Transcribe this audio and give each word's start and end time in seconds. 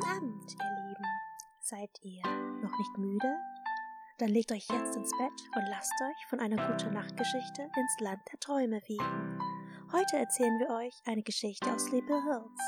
Guten 0.00 0.12
Abend, 0.12 0.54
ihr 0.54 0.88
Lieben. 0.88 1.04
Seid 1.60 1.90
ihr 2.02 2.22
noch 2.62 2.78
nicht 2.78 2.96
müde? 2.96 3.36
Dann 4.16 4.30
legt 4.30 4.50
euch 4.50 4.66
jetzt 4.70 4.96
ins 4.96 5.10
Bett 5.18 5.56
und 5.56 5.68
lasst 5.68 5.92
euch 6.02 6.26
von 6.26 6.40
einer 6.40 6.56
guten 6.68 6.94
Nachtgeschichte 6.94 7.62
ins 7.62 8.00
Land 8.00 8.20
der 8.32 8.40
Träume 8.40 8.80
wiegen. 8.86 9.38
Heute 9.92 10.16
erzählen 10.16 10.58
wir 10.58 10.70
euch 10.70 10.94
eine 11.04 11.22
Geschichte 11.22 11.70
aus 11.70 11.84
Sleepy 11.84 12.14
Hills, 12.14 12.60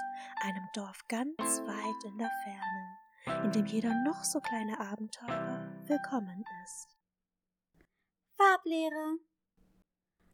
einem 0.42 0.68
Dorf 0.74 1.00
ganz 1.08 1.38
weit 1.38 2.04
in 2.04 2.18
der 2.18 2.30
Ferne, 2.44 3.44
in 3.46 3.52
dem 3.52 3.64
jeder 3.64 3.94
noch 4.04 4.24
so 4.24 4.40
kleine 4.40 4.78
Abenteurer 4.78 5.72
willkommen 5.86 6.44
ist. 6.64 6.88
Farblehre. 8.36 9.16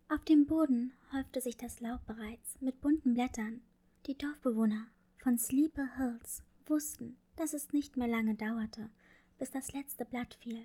Auf 0.09 0.25
dem 0.25 0.46
Boden 0.46 0.95
häufte 1.12 1.41
sich 1.41 1.57
das 1.57 1.79
Laub 1.79 2.05
bereits 2.07 2.61
mit 2.61 2.80
bunten 2.80 3.15
Blättern. 3.15 3.62
Die 4.07 4.19
Dorfbewohner 4.19 4.89
von 5.23 5.39
Sleepy 5.39 5.83
Hills 5.96 6.43
wussten, 6.71 7.16
dass 7.37 7.53
es 7.53 7.73
nicht 7.73 7.97
mehr 7.97 8.09
lange 8.09 8.34
dauerte, 8.34 8.91
bis 9.38 9.51
das 9.51 9.73
letzte 9.73 10.05
Blatt 10.05 10.34
fiel. 10.34 10.65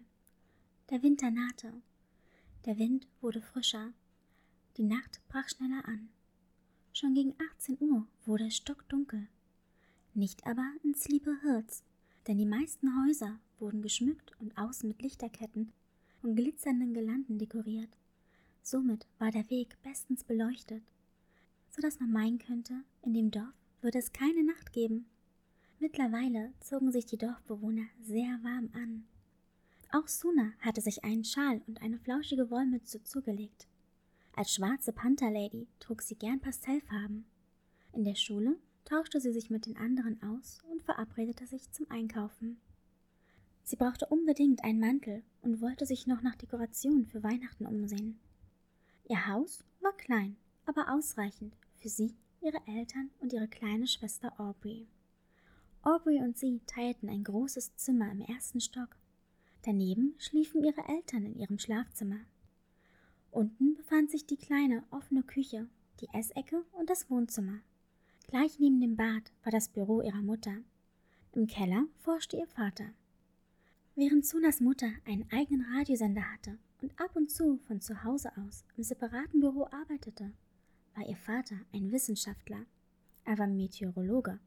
Der 0.90 1.02
Winter 1.04 1.32
nahte. 1.32 1.73
Der 2.66 2.77
Wind 2.77 3.08
wurde 3.22 3.41
frischer. 3.41 3.94
Die 4.77 4.84
Nacht 4.84 5.22
brach 5.30 5.48
schneller 5.50 5.88
an. 5.88 6.10
Schon 6.94 7.13
gegen 7.13 7.34
18 7.52 7.77
Uhr 7.80 8.08
wurde 8.26 8.48
es 8.48 8.58
stockdunkel. 8.58 9.27
Nicht 10.13 10.46
aber 10.46 10.72
in 10.84 10.94
Sleepy 10.94 11.32
Hills, 11.41 11.84
denn 12.27 12.38
die 12.38 12.46
meisten 12.46 13.04
Häuser 13.04 13.40
wurden 13.60 13.82
geschmückt 13.82 14.32
und 14.40 14.58
außen 14.58 14.88
mit 14.88 15.02
Lichterketten 15.02 15.72
und 16.22 16.35
glitzernden 16.35 16.94
Girlanden 16.94 17.40
dekoriert. 17.40 17.90
Somit 18.62 19.08
war 19.20 19.32
der 19.32 19.49
Weg 19.49 19.76
bestens 19.82 20.24
beleuchtet, 20.24 20.84
so 21.70 21.82
dass 21.82 21.99
man 21.99 22.12
meinen 22.12 22.40
könnte, 22.40 22.84
in 23.02 23.13
dem 23.13 23.32
Dorf 23.32 23.54
würde 23.82 23.99
es 23.99 24.13
keine 24.13 24.44
Nacht 24.44 24.72
geben. 24.72 25.05
Mittlerweile 25.84 26.54
zogen 26.62 26.94
sich 26.94 27.05
die 27.08 27.18
Dorfbewohner 27.18 27.84
sehr 28.00 28.40
warm 28.41 28.70
an. 28.74 29.04
Auch 29.91 30.07
Suna 30.07 30.54
hatte 30.62 30.80
sich 30.80 31.04
einen 31.04 31.26
Schal 31.26 31.62
und 31.68 31.82
eine 31.82 31.99
flauschige 31.99 32.49
Wollmütze 32.49 33.04
zugelegt. 33.04 33.68
Als 34.34 34.54
schwarze 34.54 34.94
Pantherlady 34.94 35.68
trug 35.82 36.02
sie 36.02 36.16
gern 36.16 36.40
Pastellfarben. 36.40 37.26
In 37.91 38.05
der 38.05 38.16
Schule 38.16 38.55
tauschte 38.85 39.20
sie 39.20 39.34
sich 39.34 39.49
mit 39.49 39.66
den 39.66 39.76
anderen 39.76 40.24
aus 40.24 40.62
und 40.72 40.82
verabredete 40.84 41.48
sich 41.48 41.70
zum 41.74 41.91
Einkaufen. 41.91 42.62
Sie 43.66 43.76
brauchte 43.76 44.05
unbedingt 44.05 44.63
einen 44.63 44.79
Mantel 44.79 45.22
und 45.41 45.60
wollte 45.60 45.85
sich 45.85 46.07
noch 46.07 46.22
nach 46.22 46.38
Dekorationen 46.38 47.07
für 47.07 47.24
Weihnachten 47.24 47.66
umsehen. 47.66 48.22
Ihr 49.10 49.27
Haus 49.27 49.66
war 49.82 49.91
klein, 49.98 50.38
aber 50.66 50.94
ausreichend 50.94 51.57
für 51.82 51.90
sie 51.90 52.16
ihre 52.40 52.66
Eltern 52.68 53.10
und 53.20 53.34
ihre 53.34 53.50
kleine 53.50 53.85
Schwester 53.85 54.40
Aubrey. 54.40 54.88
Aubrey 55.84 56.20
und 56.20 56.37
sie 56.37 56.62
teilten 56.65 57.09
ein 57.09 57.26
großes 57.26 57.76
Zimmer 57.76 58.09
im 58.09 58.21
ersten 58.21 58.62
Stock. 58.62 58.95
Daneben 59.63 60.15
schliefen 60.17 60.63
ihre 60.63 60.87
Eltern 60.87 61.26
in 61.26 61.35
ihrem 61.35 61.59
Schlafzimmer. 61.59 62.21
Unten 63.31 63.76
befand 63.76 64.09
sich 64.09 64.25
die 64.25 64.38
kleine 64.38 64.84
offene 64.91 65.23
Küche, 65.23 65.67
die 66.00 66.07
Essecke 66.13 66.63
und 66.72 66.89
das 66.89 67.09
Wohnzimmer. 67.09 67.59
Gleich 68.28 68.59
neben 68.59 68.79
dem 68.79 68.95
Bad 68.95 69.34
war 69.44 69.51
das 69.51 69.67
Büro 69.67 70.01
ihrer 70.01 70.22
Mutter. 70.22 70.56
Im 71.34 71.47
Keller 71.47 71.85
forschte 71.97 72.38
ihr 72.38 72.47
Vater. 72.47 72.85
Während 73.95 74.25
Sunas 74.25 74.61
Mutter 74.61 74.89
einen 75.06 75.29
eigenen 75.31 75.66
Radiosender 75.75 76.31
hatte 76.31 76.57
und 76.81 76.97
ab 76.97 77.16
und 77.16 77.29
zu 77.29 77.57
von 77.57 77.81
zu 77.81 78.06
Hause 78.06 78.31
aus 78.38 78.63
im 78.78 78.84
separaten 78.84 79.41
Büro 79.41 79.66
arbeitete, 79.66 80.31
war 80.95 81.07
ihr 81.07 81.17
Vater 81.17 81.57
ein 81.73 81.91
Wissenschaftler. 81.91 82.66
Er 83.25 83.38
war 83.38 83.47
Meteorologe. 83.47 84.39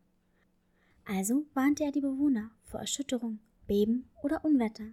Also 1.08 1.46
warnte 1.54 1.84
er 1.84 1.92
die 1.92 2.00
Bewohner 2.00 2.50
vor 2.64 2.80
Erschütterung, 2.80 3.38
Beben 3.68 4.10
oder 4.22 4.44
Unwetter. 4.44 4.92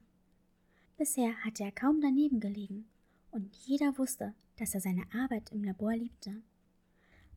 Bisher 0.95 1.36
hatte 1.44 1.64
er 1.64 1.72
kaum 1.72 2.02
daneben 2.02 2.39
gelegen 2.39 2.86
und 3.31 3.55
jeder 3.55 3.98
wusste, 3.98 4.36
dass 4.58 4.76
er 4.76 4.82
seine 4.82 5.05
Arbeit 5.11 5.52
im 5.52 5.64
Labor 5.64 5.95
liebte. 5.95 6.43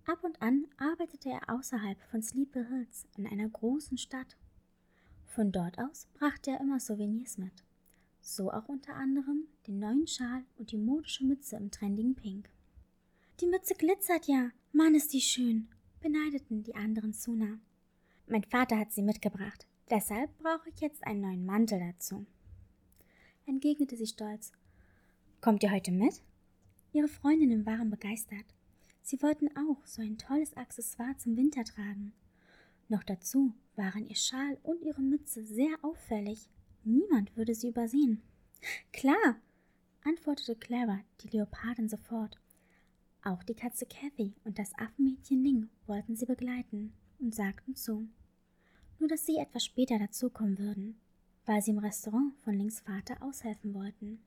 Ab 0.05 0.23
und 0.23 0.41
an 0.43 0.67
arbeitete 0.77 1.31
er 1.31 1.49
außerhalb 1.49 1.99
von 2.11 2.23
Sleepy 2.23 2.67
Hills 2.67 3.07
in 3.17 3.27
einer 3.27 3.49
großen 3.49 3.97
Stadt. 3.97 4.37
Von 5.25 5.53
dort 5.53 5.79
aus 5.79 6.07
brachte 6.13 6.51
er 6.51 6.61
immer 6.61 6.79
Souvenirs 6.79 7.39
mit. 7.39 7.65
So 8.21 8.53
auch 8.53 8.69
unter 8.69 8.95
anderem 8.95 9.47
den 9.67 9.79
neuen 9.79 10.07
Schal 10.07 10.45
und 10.59 10.71
die 10.71 10.77
modische 10.77 11.25
Mütze 11.25 11.57
im 11.57 11.71
trendigen 11.71 12.15
Pink. 12.15 12.51
Die 13.41 13.47
Mütze 13.47 13.75
glitzert 13.75 14.27
ja. 14.27 14.51
Mann, 14.73 14.95
ist 14.95 15.15
die 15.15 15.23
schön, 15.23 15.69
beneideten 16.01 16.63
die 16.63 16.75
anderen 16.75 17.15
Suna. 17.15 17.59
Mein 18.29 18.43
Vater 18.43 18.77
hat 18.77 18.93
sie 18.93 19.03
mitgebracht. 19.03 19.67
Deshalb 19.89 20.37
brauche 20.39 20.69
ich 20.69 20.81
jetzt 20.81 21.07
einen 21.07 21.21
neuen 21.21 21.47
Mantel 21.47 21.79
dazu. 21.79 22.27
Entgegnete 23.47 23.97
sie 23.97 24.09
stolz. 24.09 24.51
Kommt 25.41 25.63
ihr 25.63 25.71
heute 25.71 25.93
mit? 25.93 26.23
Ihre 26.93 27.07
Freundinnen 27.07 27.65
waren 27.67 27.89
begeistert. 27.89 28.45
Sie 29.03 29.23
wollten 29.23 29.49
auch 29.57 29.87
so 29.87 30.03
ein 30.03 30.19
tolles 30.19 30.57
Accessoire 30.57 31.17
zum 31.19 31.37
Winter 31.37 31.63
tragen. 31.63 32.13
Noch 32.89 33.05
dazu 33.05 33.55
waren 33.77 34.09
ihr 34.09 34.17
Schal 34.17 34.59
und 34.65 34.83
ihre 34.83 35.03
Mütze 35.03 35.45
sehr 35.45 35.77
auffällig. 35.83 36.49
Niemand 36.83 37.37
würde 37.37 37.55
sie 37.55 37.69
übersehen. 37.69 38.23
Klar, 38.93 39.37
antwortete 40.03 40.57
Clara, 40.57 40.99
die 41.21 41.29
Leopardin, 41.29 41.89
sofort. 41.89 42.41
Auch 43.23 43.45
die 43.45 43.55
Katze 43.55 43.87
Kathy 43.87 44.35
und 44.43 44.59
das 44.59 44.77
Affenmädchen 44.77 45.45
Ling 45.45 45.69
wollten 45.87 46.17
sie 46.17 46.27
begleiten 46.27 46.93
und 47.19 47.35
sagten 47.35 47.75
zu. 47.75 48.09
Nur 48.99 49.09
dass 49.09 49.27
sie 49.27 49.37
etwas 49.37 49.65
später 49.65 49.99
dazukommen 49.99 50.59
würden, 50.59 50.99
weil 51.45 51.63
sie 51.63 51.71
im 51.71 51.79
Restaurant 51.79 52.35
von 52.43 52.55
Lings 52.55 52.81
Vater 52.81 53.23
aushelfen 53.23 53.75
wollten. 53.75 54.21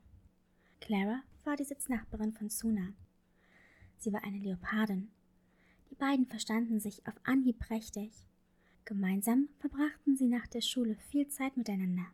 Clara 0.80 1.22
war 1.44 1.56
die 1.56 1.66
Sitznachbarin 1.66 2.34
von 2.34 2.50
Suna. 2.50 2.94
Sie 3.98 4.14
war 4.14 4.24
eine 4.24 4.40
Leopardin. 4.40 5.10
Die 5.90 5.96
beiden 5.96 6.26
verstanden 6.26 6.80
sich 6.80 7.06
auf 7.08 7.16
Anhieb 7.24 7.60
prächtig. 7.60 8.12
Gemeinsam 8.86 9.50
verbrachten 9.60 10.16
sie 10.16 10.28
nach 10.28 10.48
der 10.48 10.62
Schule 10.62 10.96
viel 10.96 11.28
Zeit 11.28 11.58
miteinander. 11.58 12.06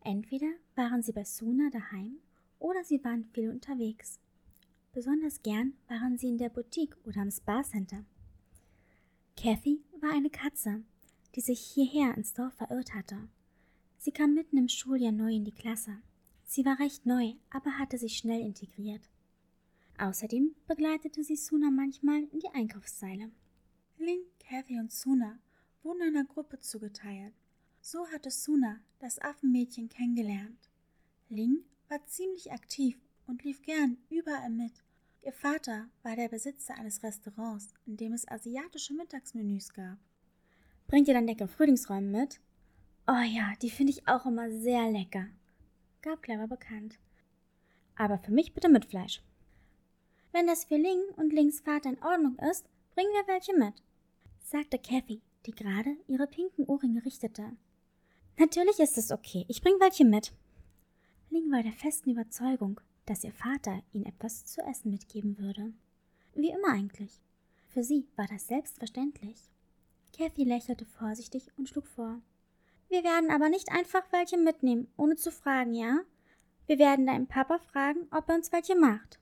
Entweder 0.00 0.50
waren 0.74 1.02
sie 1.02 1.12
bei 1.12 1.24
Suna 1.24 1.70
daheim 1.70 2.18
oder 2.58 2.82
sie 2.84 3.02
waren 3.04 3.24
viel 3.32 3.50
unterwegs. 3.50 4.18
Besonders 4.92 5.42
gern 5.42 5.74
waren 5.86 6.18
sie 6.18 6.28
in 6.28 6.38
der 6.38 6.48
Boutique 6.48 6.96
oder 7.04 7.20
am 7.20 7.30
Spa 7.30 7.62
Center. 7.62 8.04
Kathy 9.40 9.84
war 10.00 10.10
eine 10.10 10.30
Katze, 10.30 10.82
die 11.36 11.40
sich 11.40 11.60
hierher 11.60 12.16
ins 12.16 12.32
Dorf 12.32 12.54
verirrt 12.54 12.92
hatte. 12.92 13.28
Sie 13.96 14.10
kam 14.10 14.34
mitten 14.34 14.56
im 14.56 14.68
Schuljahr 14.68 15.12
neu 15.12 15.32
in 15.32 15.44
die 15.44 15.52
Klasse. 15.52 15.98
Sie 16.44 16.64
war 16.64 16.80
recht 16.80 17.06
neu, 17.06 17.34
aber 17.50 17.78
hatte 17.78 17.98
sich 17.98 18.18
schnell 18.18 18.40
integriert. 18.40 19.08
Außerdem 19.96 20.56
begleitete 20.66 21.22
sie 21.22 21.36
Suna 21.36 21.70
manchmal 21.70 22.24
in 22.32 22.40
die 22.40 22.48
Einkaufszeile. 22.52 23.30
Ling, 23.98 24.22
Kathy 24.40 24.80
und 24.80 24.90
Suna 24.90 25.38
wurden 25.84 26.02
einer 26.02 26.24
Gruppe 26.24 26.58
zugeteilt. 26.58 27.34
So 27.80 28.08
hatte 28.08 28.32
Suna 28.32 28.80
das 28.98 29.20
Affenmädchen 29.20 29.88
kennengelernt. 29.88 30.68
Ling 31.28 31.58
war 31.88 32.04
ziemlich 32.06 32.50
aktiv 32.50 32.98
und 33.28 33.44
lief 33.44 33.62
gern 33.62 33.98
überall 34.10 34.50
mit. 34.50 34.82
Ihr 35.28 35.34
Vater 35.34 35.90
war 36.02 36.16
der 36.16 36.30
Besitzer 36.30 36.74
eines 36.78 37.02
Restaurants, 37.02 37.74
in 37.84 37.98
dem 37.98 38.14
es 38.14 38.26
asiatische 38.26 38.94
Mittagsmenüs 38.94 39.74
gab. 39.74 39.98
Bringt 40.86 41.06
ihr 41.06 41.12
dann 41.12 41.26
leckere 41.26 41.48
Frühlingsräume 41.48 42.20
mit? 42.20 42.40
Oh 43.06 43.22
ja, 43.30 43.52
die 43.60 43.68
finde 43.68 43.92
ich 43.92 44.08
auch 44.08 44.24
immer 44.24 44.50
sehr 44.50 44.90
lecker, 44.90 45.26
gab 46.00 46.22
Clara 46.22 46.46
bekannt. 46.46 46.98
Aber 47.94 48.16
für 48.16 48.32
mich 48.32 48.54
bitte 48.54 48.70
mit 48.70 48.86
Fleisch. 48.86 49.22
Wenn 50.32 50.46
das 50.46 50.64
für 50.64 50.78
Ling 50.78 51.02
und 51.16 51.34
Lings 51.34 51.60
Vater 51.60 51.90
in 51.90 52.02
Ordnung 52.02 52.38
ist, 52.50 52.64
bringen 52.94 53.12
wir 53.12 53.34
welche 53.34 53.54
mit, 53.54 53.82
sagte 54.40 54.78
Kathy, 54.78 55.20
die 55.44 55.52
gerade 55.52 55.94
ihre 56.06 56.26
pinken 56.26 56.64
Ohrringe 56.64 57.04
richtete. 57.04 57.52
Natürlich 58.38 58.78
ist 58.78 58.96
es 58.96 59.12
okay, 59.12 59.44
ich 59.48 59.60
bring 59.60 59.74
welche 59.78 60.06
mit. 60.06 60.32
Ling 61.28 61.52
war 61.52 61.62
der 61.62 61.74
festen 61.74 62.12
Überzeugung, 62.12 62.80
dass 63.08 63.24
ihr 63.24 63.32
Vater 63.32 63.82
ihnen 63.92 64.06
etwas 64.06 64.44
zu 64.44 64.60
essen 64.62 64.90
mitgeben 64.90 65.38
würde. 65.38 65.72
Wie 66.34 66.50
immer 66.50 66.72
eigentlich. 66.72 67.20
Für 67.68 67.82
sie 67.82 68.06
war 68.16 68.26
das 68.26 68.46
selbstverständlich. 68.46 69.50
Kathy 70.16 70.44
lächelte 70.44 70.84
vorsichtig 70.84 71.50
und 71.56 71.68
schlug 71.68 71.86
vor. 71.86 72.20
Wir 72.88 73.04
werden 73.04 73.30
aber 73.30 73.48
nicht 73.48 73.70
einfach 73.70 74.02
welche 74.10 74.38
mitnehmen, 74.38 74.88
ohne 74.96 75.16
zu 75.16 75.30
fragen, 75.30 75.74
ja? 75.74 76.00
Wir 76.66 76.78
werden 76.78 77.06
deinen 77.06 77.26
Papa 77.26 77.58
fragen, 77.58 78.08
ob 78.10 78.28
er 78.28 78.34
uns 78.34 78.52
welche 78.52 78.76
macht. 78.76 79.18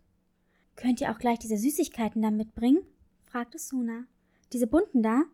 Könnt 0.74 1.00
ihr 1.00 1.10
auch 1.10 1.18
gleich 1.18 1.38
diese 1.38 1.56
Süßigkeiten 1.56 2.22
da 2.22 2.30
mitbringen? 2.30 2.82
fragte 3.24 3.58
Suna. 3.58 4.04
Diese 4.52 4.66
bunten 4.66 5.02
da? 5.02 5.24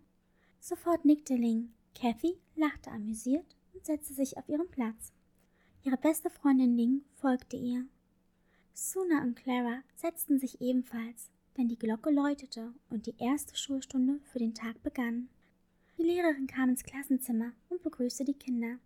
Sofort 0.61 1.05
nickte 1.05 1.35
Ling. 1.35 1.73
Kathy 1.95 2.39
lachte 2.55 2.91
amüsiert 2.91 3.57
und 3.75 3.85
setzte 3.85 4.15
sich 4.15 4.37
auf 4.39 4.49
ihren 4.49 4.71
Platz. 4.71 5.13
Ihre 5.83 5.97
beste 5.97 6.31
Freundin 6.31 6.77
Ling 6.77 7.03
folgte 7.15 7.57
ihr. 7.57 7.87
Suna 8.75 9.23
und 9.23 9.37
Clara 9.37 9.83
setzten 9.97 10.39
sich 10.39 10.61
ebenfalls, 10.61 11.31
denn 11.57 11.69
die 11.69 11.79
Glocke 11.79 12.11
läutete 12.11 12.73
und 12.89 13.07
die 13.07 13.15
erste 13.19 13.55
Schulstunde 13.55 14.21
für 14.25 14.39
den 14.39 14.55
Tag 14.55 14.83
begann. 14.83 15.29
Die 15.99 16.05
Lehrerin 16.05 16.47
kam 16.47 16.71
ins 16.71 16.83
Klassenzimmer 16.83 17.53
und 17.69 17.83
begrüßte 17.83 18.25
die 18.25 18.35
Kinder. 18.35 18.79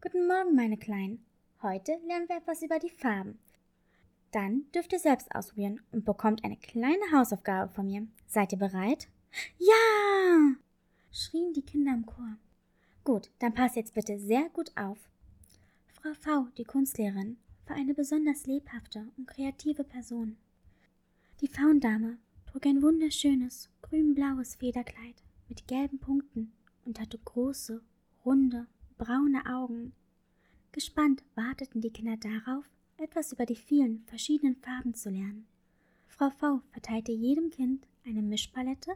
Guten 0.00 0.28
Morgen, 0.28 0.54
meine 0.54 0.76
Kleinen. 0.76 1.24
Heute 1.60 1.98
lernen 2.06 2.28
wir 2.28 2.36
etwas 2.36 2.62
über 2.62 2.78
die 2.78 2.90
Farben. 2.90 3.38
Dann 4.30 4.70
dürft 4.72 4.92
ihr 4.92 5.00
selbst 5.00 5.34
ausprobieren 5.34 5.80
und 5.90 6.04
bekommt 6.04 6.44
eine 6.44 6.56
kleine 6.56 7.10
Hausaufgabe 7.12 7.72
von 7.72 7.86
mir. 7.86 8.06
Seid 8.26 8.52
ihr 8.52 8.58
bereit? 8.58 9.08
Ja! 9.58 10.54
schrien 11.10 11.52
die 11.52 11.62
Kinder 11.62 11.92
im 11.94 12.06
Chor. 12.06 12.36
Gut, 13.02 13.30
dann 13.40 13.54
passt 13.54 13.76
jetzt 13.76 13.94
bitte 13.94 14.18
sehr 14.18 14.48
gut 14.50 14.70
auf. 14.76 14.98
Frau 15.86 16.12
V., 16.14 16.48
die 16.56 16.64
Kunstlehrerin, 16.64 17.38
war 17.66 17.76
eine 17.76 17.94
besonders 17.94 18.46
lebhafte 18.46 19.08
und 19.16 19.26
kreative 19.26 19.84
Person. 19.84 20.36
Die 21.40 21.48
Faundame 21.48 22.18
trug 22.46 22.66
ein 22.66 22.82
wunderschönes, 22.82 23.68
grünblaues 23.82 24.54
Federkleid 24.56 25.22
mit 25.48 25.68
gelben 25.68 25.98
Punkten 25.98 26.52
und 26.84 27.00
hatte 27.00 27.18
große, 27.18 27.82
runde, 28.24 28.66
braune 28.98 29.44
Augen. 29.46 29.92
Gespannt 30.72 31.22
warteten 31.34 31.80
die 31.80 31.90
Kinder 31.90 32.16
darauf, 32.16 32.64
etwas 32.96 33.32
über 33.32 33.46
die 33.46 33.56
vielen 33.56 34.04
verschiedenen 34.06 34.56
Farben 34.56 34.94
zu 34.94 35.10
lernen. 35.10 35.46
Frau 36.06 36.30
V 36.30 36.62
verteilte 36.70 37.12
jedem 37.12 37.50
Kind 37.50 37.86
eine 38.06 38.22
Mischpalette, 38.22 38.92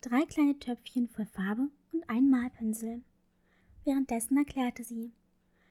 drei 0.00 0.24
kleine 0.26 0.58
Töpfchen 0.58 1.08
voll 1.08 1.26
Farbe 1.26 1.68
und 1.92 2.08
einen 2.08 2.30
Malpinsel. 2.30 3.02
Währenddessen 3.84 4.36
erklärte 4.36 4.84
sie, 4.84 5.12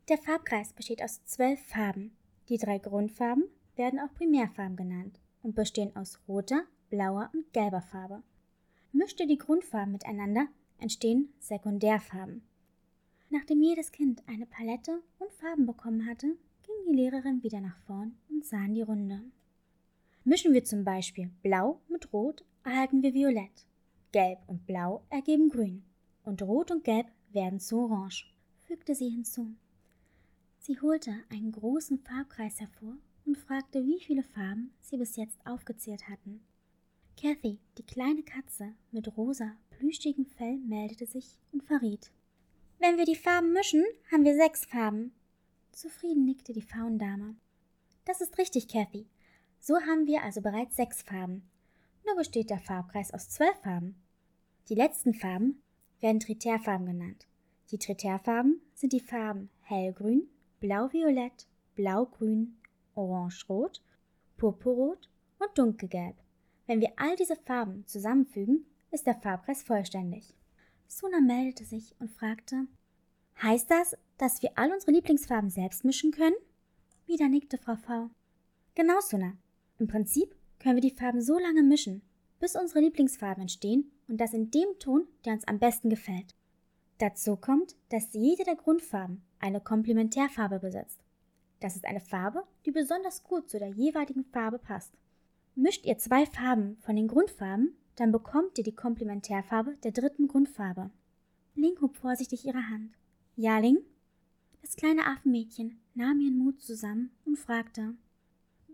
der 0.09 0.18
Farbkreis 0.18 0.74
besteht 0.74 1.01
aus 1.01 1.24
zwölf 1.24 1.62
Farben. 1.62 2.12
Die 2.50 2.57
drei 2.57 2.78
Grundfarben 2.78 3.45
werden 3.75 4.00
auch 4.00 4.13
Primärfarben 4.13 4.75
genannt 4.75 5.19
und 5.42 5.56
bestehen 5.56 5.95
aus 5.95 6.19
roter, 6.28 6.63
blauer 6.90 7.30
und 7.34 7.51
gelber 7.54 7.81
Farbe. 7.81 8.22
Mischt 8.92 9.19
ihr 9.19 9.28
die 9.28 9.38
Grundfarben 9.38 9.94
miteinander, 9.94 10.48
entstehen 10.80 11.30
Sekundärfarben. 11.40 12.44
Nachdem 13.30 13.63
jedes 13.63 13.92
Kind 13.92 14.22
eine 14.28 14.45
Palette 14.45 15.01
und 15.19 15.31
Farben 15.31 15.66
bekommen 15.66 16.06
hatte, 16.06 16.28
ging 16.63 16.75
die 16.88 16.95
Lehrerin 16.95 17.42
wieder 17.42 17.62
nach 17.62 17.78
vorn 17.88 18.16
und 18.30 18.45
sah 18.45 18.63
in 18.66 18.75
die 18.75 18.81
Runde. 18.81 19.22
Mischen 20.24 20.54
wir 20.54 20.63
zum 20.63 20.84
Beispiel 20.84 21.31
Blau 21.42 21.81
mit 21.90 22.13
Rot, 22.13 22.45
erhalten 22.63 23.01
wir 23.01 23.13
Violett. 23.13 23.66
Gelb 24.12 24.40
und 24.48 24.68
Blau 24.68 25.04
ergeben 25.10 25.50
Grün. 25.50 25.84
Und 26.24 26.42
Rot 26.44 26.72
und 26.72 26.84
Gelb 26.84 27.07
werden 27.31 27.60
zu 27.60 27.80
Orange, 27.80 28.31
fügte 28.62 28.94
sie 28.94 29.10
hinzu. 29.10 29.56
Sie 30.65 30.80
holte 30.80 31.13
einen 31.30 31.51
großen 31.51 32.00
Farbkreis 32.00 32.62
hervor 32.62 32.95
und 33.25 33.38
fragte, 33.38 33.86
wie 33.86 34.00
viele 34.00 34.24
Farben 34.24 34.71
sie 34.80 34.95
bis 34.95 35.18
jetzt 35.18 35.38
aufgezählt 35.45 36.07
hatten. 36.07 36.39
Kathy, 37.21 37.60
die 37.77 37.83
kleine 37.83 38.24
Katze 38.24 38.74
mit 38.94 39.18
rosa, 39.18 39.57
plüschigem 39.71 40.25
Fell, 40.25 40.60
meldete 40.60 41.06
sich 41.06 41.38
und 41.51 41.65
verriet. 41.65 42.13
Wenn 42.80 42.98
wir 42.98 43.04
die 43.04 43.18
Farben 43.18 43.51
mischen, 43.51 43.83
haben 44.10 44.24
wir 44.24 44.36
sechs 44.36 44.63
Farben. 44.63 45.12
Zufrieden 45.74 46.24
nickte 46.24 46.54
die 46.54 46.62
Faundame. 46.62 47.36
Das 48.06 48.21
ist 48.21 48.38
richtig, 48.38 48.69
Kathy. 48.69 49.06
So 49.59 49.75
haben 49.81 50.07
wir 50.07 50.24
also 50.24 50.39
bereits 50.39 50.77
sechs 50.77 51.01
Farben. 51.01 51.44
Nur 52.06 52.16
besteht 52.16 52.50
der 52.50 52.59
Farbkreis 52.59 53.13
aus 53.13 53.27
zwölf 53.27 53.57
Farben. 53.63 54.01
Die 54.69 54.75
letzten 54.75 55.13
Farben 55.13 55.62
werden 56.00 56.21
Tritärfarben 56.21 56.86
genannt. 56.86 57.27
Die 57.71 57.80
Tritärfarben 57.80 58.62
sind 58.75 58.94
die 58.94 59.01
Farben 59.01 59.50
hellgrün, 59.63 60.30
blau-violett, 60.63 61.45
blau-grün, 61.75 62.56
orange-rot, 62.95 63.81
purpurrot 64.38 65.10
und 65.39 65.57
dunkelgelb. 65.57 66.15
Wenn 66.68 66.80
wir 66.80 66.94
all 66.95 67.18
diese 67.18 67.36
Farben 67.36 67.86
zusammenfügen, 67.86 68.65
ist 68.89 69.06
der 69.06 69.15
Farbkreis 69.15 69.62
vollständig. 69.62 70.33
Suna 70.88 71.19
meldete 71.19 71.65
sich 71.65 71.94
und 72.00 72.10
fragte, 72.12 72.68
Heißt 73.42 73.69
das, 73.69 73.98
dass 74.18 74.42
wir 74.42 74.51
all 74.56 74.71
unsere 74.71 74.94
Lieblingsfarben 74.94 75.50
selbst 75.50 75.83
mischen 75.83 76.12
können? 76.12 76.36
Wieder 77.07 77.27
nickte 77.27 77.57
Frau 77.57 77.75
V. 77.75 78.09
Genau, 78.74 79.01
Suna. 79.01 79.33
Im 79.80 79.88
Prinzip 79.88 80.33
können 80.59 80.75
wir 80.75 80.89
die 80.89 80.95
Farben 80.95 81.21
so 81.21 81.39
lange 81.39 81.63
mischen, 81.63 82.04
bis 82.39 82.56
unsere 82.56 82.80
Lieblingsfarben 82.80 83.42
entstehen 83.42 83.92
und 84.07 84.16
das 84.16 84.33
in 84.33 84.50
dem 84.50 84.80
Ton, 84.80 85.07
der 85.25 85.33
uns 85.33 85.45
am 85.45 85.59
besten 85.59 85.89
gefällt. 85.89 86.36
Dazu 87.00 87.36
kommt, 87.36 87.75
dass 87.89 88.13
jede 88.13 88.45
der 88.45 88.56
Grundfarben 88.56 89.24
eine 89.44 89.60
Komplementärfarbe 89.60 90.60
besitzt. 90.60 91.04
Das 91.60 91.75
ist 91.75 91.86
eine 91.86 92.00
Farbe, 92.00 92.44
die 92.66 92.72
besonders 92.72 93.24
gut 93.24 93.50
zu 93.50 93.60
der 93.60 93.69
jeweiligen 93.69 94.24
Farbe 94.24 94.57
passt. 94.57 94.94
Mischt 95.56 95.86
ihr 95.86 95.98
zwei 95.98 96.25
Farben 96.25 96.78
von 96.78 96.95
den 96.95 97.07
Grundfarben, 97.07 97.75
dann 97.98 98.12
bekommt 98.12 98.57
ihr 98.57 98.63
die 98.63 98.75
Komplementärfarbe 98.75 99.75
der 99.84 99.92
dritten 99.92 100.28
Grundfarbe. 100.28 100.90
Ling 101.56 101.80
hob 101.81 101.95
vorsichtig 101.95 102.45
ihre 102.45 102.69
Hand. 102.69 102.94
Ja, 103.36 103.60
Ling? 103.60 103.80
Das 104.62 104.78
kleine 104.78 105.06
Affenmädchen 105.06 105.80
nahm 105.94 106.22
ihren 106.22 106.38
Mut 106.38 106.62
zusammen 106.62 107.12
und 107.25 107.38
fragte, 107.38 107.94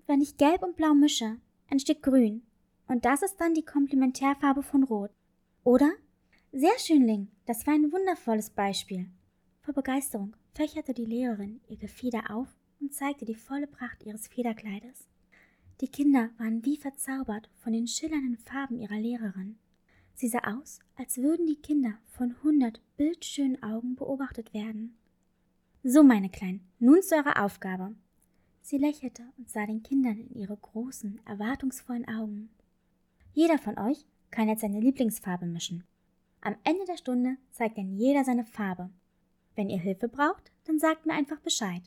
wenn 0.06 0.22
ich 0.22 0.38
gelb 0.38 0.64
und 0.64 0.76
blau 0.76 0.94
mische, 0.94 1.38
entsteht 1.68 2.04
grün. 2.04 2.44
Und 2.88 3.06
das 3.06 3.24
ist 3.24 3.38
dann 3.38 3.54
die 3.54 3.66
Komplementärfarbe 3.66 4.64
von 4.64 4.84
rot. 4.84 5.12
Oder? 5.64 5.92
Sehr 6.52 6.78
schön, 6.80 7.06
Ling. 7.06 7.28
Das 7.46 7.68
war 7.68 7.74
ein 7.74 7.92
wundervolles 7.92 8.52
Beispiel. 8.52 9.08
Vor 9.62 9.74
Begeisterung 9.74 10.36
fächerte 10.60 10.94
die 10.94 11.06
Lehrerin 11.06 11.62
ihr 11.70 11.78
Gefieder 11.78 12.36
auf 12.36 12.50
und 12.82 12.94
zeigte 12.94 13.24
die 13.24 13.34
volle 13.34 13.66
Pracht 13.66 14.04
ihres 14.04 14.28
Federkleides. 14.28 15.08
Die 15.80 15.88
Kinder 15.88 16.32
waren 16.38 16.66
wie 16.66 16.76
verzaubert 16.76 17.50
von 17.56 17.72
den 17.72 17.88
schillernden 17.88 18.36
Farben 18.36 18.78
ihrer 18.78 19.00
Lehrerin. 19.00 19.58
Sie 20.16 20.28
sah 20.28 20.40
aus, 20.40 20.80
als 20.98 21.18
würden 21.20 21.48
die 21.48 21.62
Kinder 21.62 21.94
von 22.08 22.36
hundert 22.44 22.82
bildschönen 22.98 23.64
Augen 23.64 23.96
beobachtet 23.96 24.54
werden. 24.54 24.98
So, 25.82 26.04
meine 26.04 26.30
Kleinen, 26.30 26.68
nun 26.78 27.02
zu 27.04 27.16
eurer 27.16 27.42
Aufgabe. 27.46 27.96
Sie 28.62 28.78
lächelte 28.78 29.24
und 29.38 29.50
sah 29.50 29.66
den 29.66 29.82
Kindern 29.82 30.18
in 30.18 30.36
ihre 30.36 30.58
großen, 30.58 31.22
erwartungsvollen 31.26 32.06
Augen. 32.10 32.50
Jeder 33.32 33.60
von 33.60 33.80
euch 33.80 34.06
kann 34.30 34.50
jetzt 34.50 34.60
seine 34.60 34.82
Lieblingsfarbe 34.82 35.46
mischen. 35.46 35.86
Am 36.42 36.58
Ende 36.66 36.84
der 36.84 36.98
Stunde 36.98 37.38
zeigt 37.50 37.78
dann 37.78 37.98
jeder 37.98 38.26
seine 38.26 38.44
Farbe. 38.44 38.90
Wenn 39.56 39.70
ihr 39.70 39.80
Hilfe 39.80 40.08
braucht, 40.08 40.52
dann 40.66 40.80
sagt 40.80 41.06
mir 41.06 41.14
einfach 41.14 41.40
Bescheid. 41.40 41.82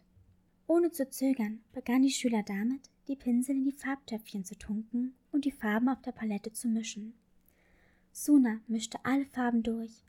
Ohne 0.66 0.90
zu 0.90 1.08
zögern 1.08 1.60
begann 1.72 2.02
die 2.02 2.10
Schüler 2.10 2.42
damit, 2.42 2.90
die 3.08 3.16
Pinsel 3.16 3.56
in 3.56 3.64
die 3.64 3.72
Farbtöpfchen 3.72 4.44
zu 4.44 4.56
tunken 4.56 5.14
und 5.32 5.44
die 5.44 5.50
Farben 5.50 5.88
auf 5.88 6.00
der 6.02 6.12
Palette 6.12 6.52
zu 6.52 6.68
mischen. 6.68 7.14
Suna 8.12 8.60
mischte 8.66 8.98
alle 9.04 9.26
Farben 9.26 9.62
durch. 9.62 10.04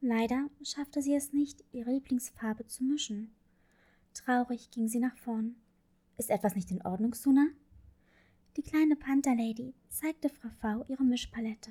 Leider 0.00 0.50
schaffte 0.62 1.00
sie 1.00 1.14
es 1.14 1.32
nicht, 1.32 1.64
ihre 1.72 1.92
Lieblingsfarbe 1.92 2.66
zu 2.66 2.84
mischen. 2.84 3.32
Traurig 4.14 4.70
ging 4.70 4.88
sie 4.88 4.98
nach 4.98 5.16
vorn. 5.16 5.56
Ist 6.16 6.30
etwas 6.30 6.54
nicht 6.54 6.70
in 6.70 6.82
Ordnung, 6.82 7.14
Suna? 7.14 7.46
Die 8.56 8.62
kleine 8.62 8.96
Pantherlady 8.96 9.74
zeigte 9.88 10.28
Frau 10.28 10.48
V 10.60 10.84
ihre 10.88 11.04
Mischpalette. 11.04 11.70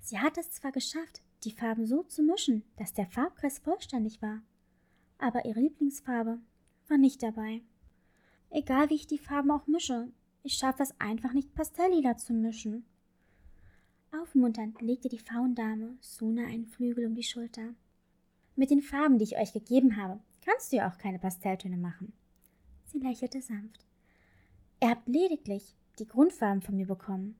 Sie 0.00 0.18
hatte 0.18 0.40
es 0.40 0.50
zwar 0.50 0.72
geschafft, 0.72 1.22
die 1.44 1.52
Farben 1.52 1.86
so 1.86 2.02
zu 2.02 2.22
mischen, 2.22 2.62
dass 2.76 2.92
der 2.92 3.06
Farbkreis 3.06 3.58
vollständig 3.58 4.20
war, 4.22 4.42
aber 5.18 5.44
ihre 5.44 5.60
Lieblingsfarbe 5.60 6.38
war 6.88 6.98
nicht 6.98 7.22
dabei. 7.22 7.62
Egal 8.50 8.90
wie 8.90 8.94
ich 8.94 9.06
die 9.06 9.18
Farben 9.18 9.50
auch 9.50 9.66
mische, 9.66 10.08
ich 10.42 10.54
schaffe 10.54 10.82
es 10.82 10.98
einfach 11.00 11.32
nicht 11.32 11.54
pastelllila 11.54 12.16
zu 12.16 12.32
mischen. 12.32 12.84
Aufmunternd 14.12 14.80
legte 14.80 15.08
die 15.08 15.18
Faundame 15.18 15.96
Suna 16.00 16.46
einen 16.46 16.66
Flügel 16.66 17.06
um 17.06 17.14
die 17.14 17.22
Schulter. 17.22 17.74
Mit 18.56 18.70
den 18.70 18.82
Farben, 18.82 19.18
die 19.18 19.24
ich 19.24 19.38
euch 19.38 19.52
gegeben 19.52 19.96
habe, 19.96 20.20
kannst 20.44 20.72
du 20.72 20.76
ja 20.76 20.90
auch 20.90 20.98
keine 20.98 21.18
Pastelltöne 21.18 21.76
machen. 21.76 22.12
Sie 22.86 22.98
lächelte 22.98 23.40
sanft. 23.40 23.86
Ihr 24.82 24.90
habt 24.90 25.06
lediglich 25.06 25.76
die 25.98 26.06
Grundfarben 26.06 26.62
von 26.62 26.76
mir 26.76 26.86
bekommen. 26.86 27.36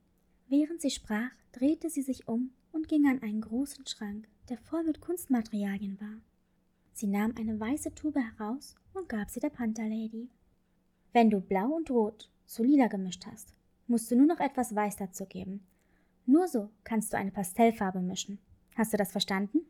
Während 0.49 0.81
sie 0.81 0.91
sprach, 0.91 1.31
drehte 1.53 1.91
sie 1.91 2.03
sich 2.03 2.29
um 2.29 2.53
und 2.73 2.89
ging 2.89 3.07
an 3.07 3.23
einen 3.23 3.41
großen 3.41 3.87
Schrank, 3.87 4.29
der 4.49 4.59
voll 4.59 4.85
mit 4.85 5.01
Kunstmaterialien 5.01 6.01
war. 6.01 6.21
Sie 6.93 7.07
nahm 7.07 7.35
eine 7.39 7.59
weiße 7.59 7.95
Tube 7.95 8.19
heraus 8.19 8.75
und 8.95 9.09
gab 9.09 9.31
sie 9.31 9.41
der 9.41 9.51
Pantherlady. 9.51 10.29
Wenn 11.13 11.31
du 11.31 11.41
blau 11.41 11.69
und 11.77 11.91
rot 11.91 12.31
zu 12.47 12.63
lila 12.63 12.89
gemischt 12.89 13.27
hast, 13.27 13.55
musst 13.87 14.11
du 14.11 14.17
nur 14.17 14.27
noch 14.27 14.41
etwas 14.41 14.75
Weiß 14.75 14.97
dazu 14.97 15.27
geben. 15.27 15.67
Nur 16.27 16.47
so 16.47 16.71
kannst 16.85 17.13
du 17.13 17.17
eine 17.17 17.31
Pastellfarbe 17.31 18.01
mischen. 18.01 18.39
Hast 18.77 18.93
du 18.93 18.97
das 18.97 19.13
verstanden? 19.13 19.67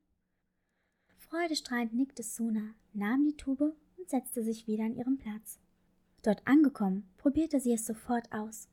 Freudestrahlend 1.17 1.95
nickte 1.95 2.23
Suna, 2.23 2.75
nahm 2.93 3.25
die 3.25 3.37
Tube 3.37 3.75
und 3.97 4.11
setzte 4.11 4.43
sich 4.43 4.67
wieder 4.67 4.85
an 4.85 4.97
ihren 4.97 5.17
Platz. 5.17 5.59
Dort 6.23 6.47
angekommen, 6.47 7.09
probierte 7.17 7.61
sie 7.61 7.73
es 7.73 7.87
sofort 7.87 8.31
aus. 8.33 8.69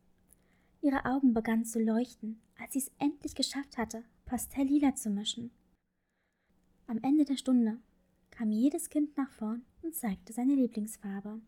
Ihre 0.81 1.05
Augen 1.05 1.33
begannen 1.33 1.65
zu 1.65 1.79
leuchten, 1.79 2.41
als 2.59 2.73
sie 2.73 2.79
es 2.79 2.91
endlich 2.97 3.35
geschafft 3.35 3.77
hatte, 3.77 4.03
Pastelllila 4.27 4.93
zu 4.93 5.09
mischen. 5.09 5.51
Am 6.85 6.99
Ende 7.01 7.23
der 7.23 7.37
Stunde 7.37 7.79
kam 8.29 8.51
jedes 8.51 8.89
Kind 8.89 9.15
nach 9.15 9.31
vorn 9.31 9.61
und 9.81 9.95
zeigte 9.95 10.33
seine 10.33 10.53
Lieblingsfarbe. 10.53 11.39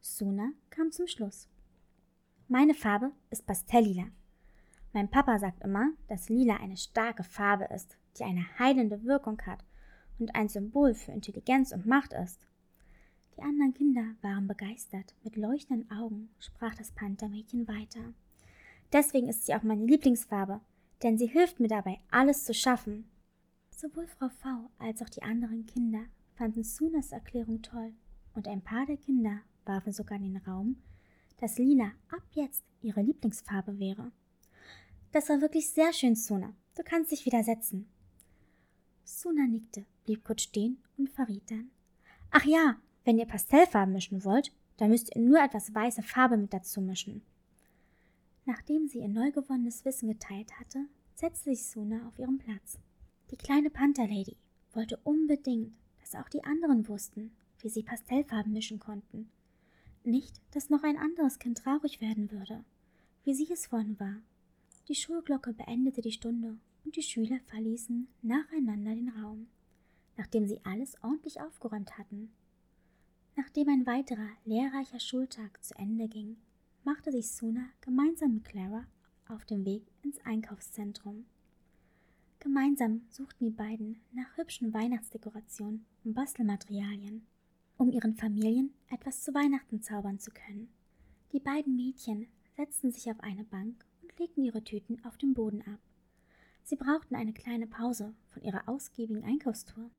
Suna 0.00 0.52
kam 0.70 0.92
zum 0.92 1.06
Schluss. 1.06 1.46
Meine 2.48 2.72
Farbe 2.72 3.12
ist 3.28 3.46
Pastelllila. 3.46 4.06
Mein 4.94 5.10
Papa 5.10 5.38
sagt 5.38 5.62
immer, 5.62 5.90
dass 6.08 6.30
Lila 6.30 6.56
eine 6.56 6.78
starke 6.78 7.22
Farbe 7.22 7.66
ist, 7.66 7.98
die 8.16 8.24
eine 8.24 8.46
heilende 8.58 9.04
Wirkung 9.04 9.42
hat 9.42 9.62
und 10.18 10.34
ein 10.34 10.48
Symbol 10.48 10.94
für 10.94 11.12
Intelligenz 11.12 11.70
und 11.70 11.84
Macht 11.84 12.14
ist. 12.14 12.46
Die 13.36 13.42
anderen 13.42 13.74
Kinder 13.74 14.14
waren 14.22 14.46
begeistert. 14.46 15.14
Mit 15.22 15.36
leuchtenden 15.36 15.90
Augen 15.90 16.30
sprach 16.38 16.74
das 16.76 16.92
Panthermädchen 16.92 17.68
weiter. 17.68 18.14
Deswegen 18.90 19.28
ist 19.28 19.44
sie 19.44 19.54
auch 19.54 19.62
meine 19.62 19.84
Lieblingsfarbe, 19.84 20.62
denn 21.02 21.18
sie 21.18 21.26
hilft 21.26 21.60
mir 21.60 21.68
dabei, 21.68 21.98
alles 22.10 22.44
zu 22.44 22.54
schaffen. 22.54 23.08
Sowohl 23.70 24.06
Frau 24.06 24.28
V 24.28 24.70
als 24.78 25.02
auch 25.02 25.08
die 25.08 25.22
anderen 25.22 25.66
Kinder 25.66 26.04
fanden 26.34 26.64
Sunas 26.64 27.12
Erklärung 27.12 27.62
toll, 27.62 27.92
und 28.34 28.48
ein 28.48 28.62
paar 28.62 28.86
der 28.86 28.96
Kinder 28.96 29.40
warfen 29.64 29.92
sogar 29.92 30.18
in 30.18 30.24
den 30.24 30.36
Raum, 30.38 30.76
dass 31.38 31.58
Lila 31.58 31.92
ab 32.10 32.22
jetzt 32.32 32.64
ihre 32.82 33.02
Lieblingsfarbe 33.02 33.78
wäre. 33.78 34.12
Das 35.12 35.28
war 35.28 35.40
wirklich 35.40 35.70
sehr 35.70 35.92
schön, 35.92 36.16
Suna. 36.16 36.52
Du 36.76 36.82
kannst 36.82 37.12
dich 37.12 37.24
wieder 37.24 37.44
setzen. 37.44 37.88
Suna 39.04 39.46
nickte, 39.46 39.84
blieb 40.04 40.24
kurz 40.24 40.42
stehen 40.42 40.78
und 40.96 41.10
verriet 41.10 41.50
dann. 41.50 41.70
Ach 42.30 42.44
ja, 42.44 42.76
wenn 43.04 43.18
ihr 43.18 43.26
Pastellfarben 43.26 43.94
mischen 43.94 44.24
wollt, 44.24 44.52
dann 44.76 44.90
müsst 44.90 45.14
ihr 45.14 45.22
nur 45.22 45.38
etwas 45.38 45.72
weiße 45.72 46.02
Farbe 46.02 46.36
mit 46.36 46.52
dazu 46.52 46.80
mischen. 46.80 47.22
Nachdem 48.46 48.88
sie 48.88 48.98
ihr 48.98 49.08
neu 49.08 49.32
gewonnenes 49.32 49.84
Wissen 49.84 50.08
geteilt 50.08 50.58
hatte, 50.60 50.86
setzte 51.14 51.50
sich 51.50 51.66
Suna 51.66 52.06
auf 52.06 52.18
ihren 52.18 52.38
Platz. 52.38 52.78
Die 53.30 53.36
kleine 53.36 53.70
Pantherlady 53.70 54.36
wollte 54.72 54.98
unbedingt, 55.04 55.74
dass 56.00 56.14
auch 56.14 56.28
die 56.28 56.44
anderen 56.44 56.86
wussten, 56.88 57.32
wie 57.60 57.70
sie 57.70 57.82
Pastellfarben 57.82 58.52
mischen 58.52 58.78
konnten. 58.78 59.30
Nicht, 60.02 60.42
dass 60.50 60.68
noch 60.68 60.82
ein 60.82 60.98
anderes 60.98 61.38
Kind 61.38 61.58
traurig 61.58 62.02
werden 62.02 62.30
würde, 62.30 62.64
wie 63.24 63.32
sie 63.32 63.50
es 63.50 63.66
vorhin 63.66 63.98
war. 63.98 64.20
Die 64.88 64.94
Schulglocke 64.94 65.54
beendete 65.54 66.02
die 66.02 66.12
Stunde 66.12 66.58
und 66.84 66.96
die 66.96 67.02
Schüler 67.02 67.40
verließen 67.46 68.08
nacheinander 68.20 68.94
den 68.94 69.08
Raum, 69.08 69.46
nachdem 70.18 70.46
sie 70.46 70.60
alles 70.64 71.02
ordentlich 71.02 71.40
aufgeräumt 71.40 71.96
hatten. 71.96 72.30
Nachdem 73.36 73.68
ein 73.68 73.86
weiterer 73.86 74.28
lehrreicher 74.44 75.00
Schultag 75.00 75.64
zu 75.64 75.74
Ende 75.78 76.06
ging, 76.08 76.36
machte 76.84 77.10
sich 77.10 77.30
Suna 77.30 77.66
gemeinsam 77.80 78.34
mit 78.34 78.44
Clara 78.44 78.86
auf 79.28 79.44
den 79.46 79.64
Weg 79.64 79.82
ins 80.02 80.18
Einkaufszentrum. 80.24 81.24
Gemeinsam 82.40 83.06
suchten 83.08 83.46
die 83.46 83.50
beiden 83.50 84.02
nach 84.12 84.36
hübschen 84.36 84.74
Weihnachtsdekorationen 84.74 85.86
und 86.04 86.12
Bastelmaterialien, 86.12 87.26
um 87.78 87.90
ihren 87.90 88.16
Familien 88.16 88.74
etwas 88.90 89.22
zu 89.22 89.32
Weihnachten 89.32 89.80
zaubern 89.80 90.18
zu 90.18 90.30
können. 90.30 90.68
Die 91.32 91.40
beiden 91.40 91.74
Mädchen 91.74 92.28
setzten 92.54 92.92
sich 92.92 93.10
auf 93.10 93.18
eine 93.20 93.44
Bank 93.44 93.84
und 94.02 94.18
legten 94.18 94.44
ihre 94.44 94.62
Tüten 94.62 95.02
auf 95.06 95.16
dem 95.16 95.32
Boden 95.32 95.62
ab. 95.62 95.80
Sie 96.64 96.76
brauchten 96.76 97.14
eine 97.14 97.32
kleine 97.32 97.66
Pause 97.66 98.14
von 98.28 98.42
ihrer 98.42 98.68
ausgiebigen 98.68 99.24
Einkaufstour. 99.24 99.90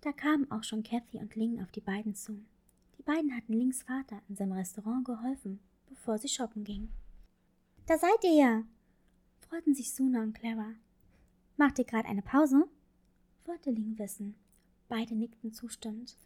Da 0.00 0.12
kamen 0.12 0.50
auch 0.50 0.64
schon 0.64 0.82
Kathy 0.82 1.18
und 1.18 1.36
Ling 1.36 1.62
auf 1.62 1.70
die 1.70 1.80
beiden 1.80 2.14
zu. 2.14 2.44
Beiden 3.08 3.34
hatten 3.34 3.54
Lings 3.54 3.84
Vater 3.84 4.20
in 4.28 4.36
seinem 4.36 4.52
Restaurant 4.52 5.02
geholfen, 5.06 5.60
bevor 5.86 6.18
sie 6.18 6.28
shoppen 6.28 6.62
gingen. 6.62 6.92
Da 7.86 7.96
seid 7.96 8.22
ihr 8.22 8.34
ja! 8.34 8.64
freuten 9.48 9.74
sich 9.74 9.94
Suna 9.94 10.22
und 10.22 10.34
Clara. 10.34 10.74
Macht 11.56 11.78
ihr 11.78 11.86
gerade 11.86 12.06
eine 12.06 12.20
Pause? 12.20 12.68
wollte 13.46 13.70
Ling 13.70 13.98
wissen. 13.98 14.34
Beide 14.88 15.14
nickten 15.14 15.54
zustimmend. 15.54 16.18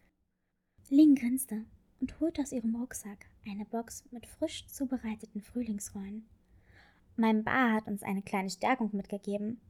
Ling 0.90 1.14
grinste 1.14 1.66
und 2.00 2.18
holte 2.18 2.42
aus 2.42 2.50
ihrem 2.50 2.74
Rucksack 2.74 3.26
eine 3.46 3.64
Box 3.64 4.02
mit 4.10 4.26
frisch 4.26 4.66
zubereiteten 4.66 5.40
Frühlingsrollen. 5.40 6.26
Mein 7.14 7.44
Bar 7.44 7.74
hat 7.74 7.86
uns 7.86 8.02
eine 8.02 8.22
kleine 8.22 8.50
Stärkung 8.50 8.90
mitgegeben. 8.92 9.60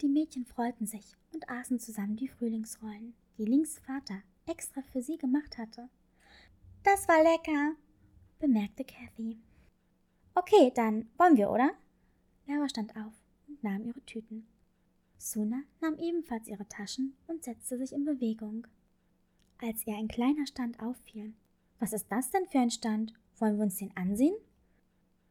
Die 0.00 0.08
Mädchen 0.08 0.46
freuten 0.46 0.86
sich 0.86 1.14
und 1.34 1.46
aßen 1.50 1.78
zusammen 1.78 2.16
die 2.16 2.28
Frühlingsrollen, 2.28 3.12
die 3.36 3.44
Lings 3.44 3.78
Vater 3.80 4.22
extra 4.46 4.80
für 4.80 5.02
sie 5.02 5.18
gemacht 5.18 5.58
hatte. 5.58 5.90
Das 6.84 7.06
war 7.06 7.22
lecker, 7.22 7.76
bemerkte 8.40 8.84
Kathy. 8.84 9.38
Okay, 10.34 10.72
dann 10.74 11.08
wollen 11.16 11.36
wir, 11.36 11.48
oder? 11.48 11.70
Laura 12.46 12.68
stand 12.68 12.96
auf 12.96 13.12
und 13.46 13.62
nahm 13.62 13.84
ihre 13.84 14.04
Tüten. 14.04 14.48
Suna 15.16 15.62
nahm 15.80 15.96
ebenfalls 15.96 16.48
ihre 16.48 16.66
Taschen 16.68 17.16
und 17.28 17.44
setzte 17.44 17.78
sich 17.78 17.92
in 17.92 18.04
Bewegung. 18.04 18.66
Als 19.58 19.86
ihr 19.86 19.96
ein 19.96 20.08
kleiner 20.08 20.44
Stand 20.46 20.82
auffiel. 20.82 21.34
Was 21.78 21.92
ist 21.92 22.10
das 22.10 22.30
denn 22.30 22.46
für 22.46 22.58
ein 22.58 22.70
Stand? 22.72 23.14
Wollen 23.38 23.58
wir 23.58 23.64
uns 23.64 23.76
den 23.76 23.96
ansehen? 23.96 24.34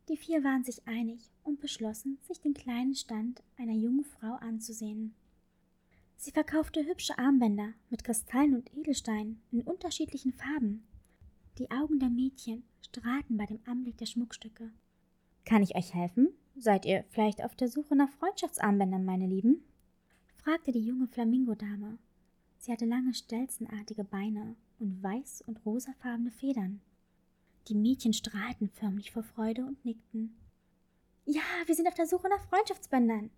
Die 0.08 0.16
vier 0.16 0.46
waren 0.46 0.64
sich 0.64 0.88
einig 0.88 1.30
und 1.44 1.60
beschlossen, 1.60 2.18
sich 2.22 2.40
den 2.40 2.54
kleinen 2.54 2.96
Stand 2.96 3.44
einer 3.58 3.74
jungen 3.74 4.06
Frau 4.06 4.36
anzusehen. 4.36 5.16
Sie 6.16 6.32
verkaufte 6.32 6.86
hübsche 6.86 7.18
Armbänder 7.18 7.74
mit 7.90 8.06
Kristallen 8.06 8.56
und 8.56 8.74
Edelsteinen 8.74 9.42
in 9.52 9.64
unterschiedlichen 9.64 10.32
Farben. 10.32 10.88
Die 11.62 11.70
Augen 11.70 12.00
der 12.00 12.10
Mädchen 12.10 12.64
strahlten 12.82 13.38
bei 13.38 13.46
dem 13.46 13.60
Anblick 13.68 13.96
der 13.98 14.08
Schmuckstücke. 14.08 14.72
Kann 15.46 15.62
ich 15.62 15.76
euch 15.76 15.94
helfen? 15.94 16.30
Seid 16.56 16.88
ihr 16.88 17.06
vielleicht 17.12 17.44
auf 17.44 17.56
der 17.56 17.68
Suche 17.68 17.96
nach 17.96 18.10
Freundschaftsarmbändern, 18.10 19.06
meine 19.06 19.28
Lieben? 19.28 19.64
fragte 20.38 20.72
die 20.72 20.84
junge 20.84 21.06
Flamingodame. 21.06 22.00
Sie 22.58 22.72
hatte 22.72 22.86
lange 22.86 23.14
stelzenartige 23.14 24.04
Beine 24.04 24.56
und 24.80 25.04
weiß- 25.04 25.44
und 25.46 25.64
rosafarbene 25.64 26.32
Federn. 26.32 26.82
Die 27.68 27.76
Mädchen 27.76 28.14
strahlten 28.14 28.68
förmlich 28.68 29.12
vor 29.12 29.22
Freude 29.22 29.64
und 29.64 29.86
nickten. 29.86 30.36
Ja, 31.26 31.44
wir 31.68 31.76
sind 31.76 31.88
auf 31.88 31.94
der 31.94 32.08
Suche 32.08 32.28
nach 32.28 32.42
Freundschaftsbändern, 32.50 33.30